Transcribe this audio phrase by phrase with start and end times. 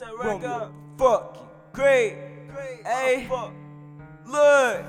[0.00, 0.72] said, rack up.
[0.96, 2.16] Fucking great.
[2.86, 3.28] Hey,
[4.26, 4.86] look.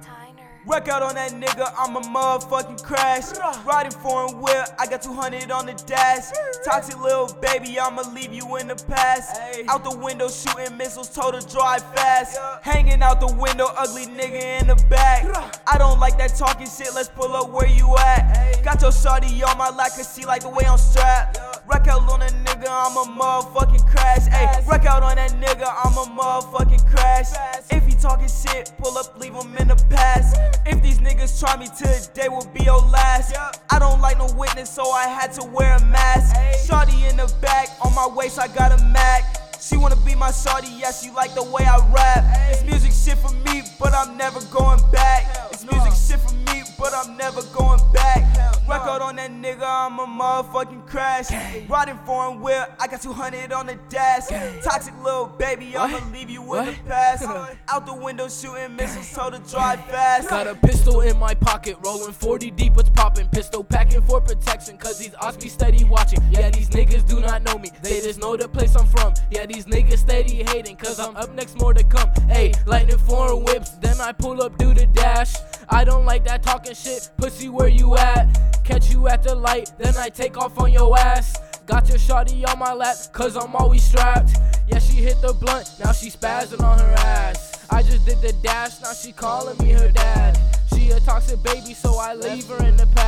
[0.00, 0.46] Tyner.
[0.66, 3.24] Wreck out on that nigga, I'm a motherfucking crash.
[3.66, 6.30] Riding foreign wheel, I got 200 on the dash.
[6.64, 9.38] Toxic little baby, I'ma leave you in the past.
[9.68, 12.38] Out the window, shooting missiles, told her drive fast.
[12.62, 15.26] Hanging out the window, ugly nigga in the back.
[15.66, 18.62] I don't like that talking shit, let's pull up where you at.
[18.64, 21.38] Got your shawty on my lap, cause she like the way I'm strapped.
[21.68, 24.26] Wreck out on that nigga, I'm a motherfucking crash.
[24.28, 27.26] Ayy, wreck out on that nigga, I'm a motherfucking crash.
[27.70, 30.38] If he talking shit, pull up, leave him in the past.
[30.64, 33.36] If these niggas try me today, will be your last.
[33.68, 36.34] I don't like no witness, so I had to wear a mask.
[36.66, 39.24] Shawty in the back, on my waist, I got a Mac.
[39.60, 42.24] She wanna be my shawty, yeah, she like the way I rap.
[42.48, 45.26] It's music shit for me, but I'm never going back.
[45.52, 48.27] It's music shit for me, but I'm never going back.
[48.88, 51.30] Record on that nigga, I'm a motherfucking crash.
[51.68, 54.28] Riding foreign wheel, I got 200 on the dash.
[54.64, 57.22] Toxic little baby, I'ma leave you in the past.
[57.68, 60.30] Out the window shooting missiles, told her drive fast.
[60.30, 63.28] Got a pistol in my pocket, rolling 40 deep, what's popping?
[63.28, 66.20] Pistol packing for protection, cause these odds be steady watching.
[66.30, 69.12] Yeah, these niggas do not know me, they just know the place I'm from.
[69.30, 72.08] Yeah, these niggas steady hating, cause I'm up next, more to come.
[72.26, 75.34] Hey, lightning foreign whips, then I pull up, do the dash.
[75.70, 78.26] I don't like that talking shit, pussy, where you at?
[78.64, 81.36] Catch you at the light, then I take off on your ass.
[81.66, 84.30] Got your shawty on my lap, cause I'm always strapped.
[84.66, 87.66] Yeah, she hit the blunt, now she spazzing on her ass.
[87.70, 90.38] I just did the dash, now she calling me her dad.
[90.74, 93.07] She a toxic baby, so I leave her in the past.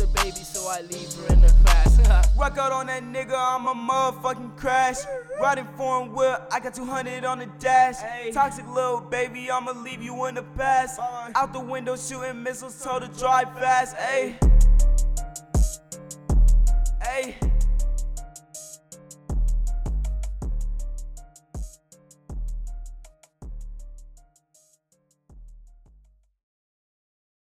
[0.00, 2.36] A baby, so I leave her in the past.
[2.38, 4.98] Rock out on that nigga, I'm a motherfucking crash.
[5.40, 7.96] Riding foreign wheel, I got 200 on the dash.
[8.32, 11.00] Toxic little baby, I'ma leave you in the past.
[11.34, 13.96] Out the window shooting missiles, told her drive fast.
[13.96, 14.57] Ayy.